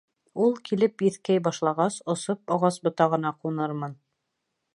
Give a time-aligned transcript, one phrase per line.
[0.43, 3.99] Ул килеп еҫкәй башлағас, осоп, ағас ботағына ҡунырмын.